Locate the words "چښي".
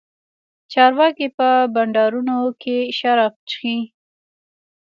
3.49-3.77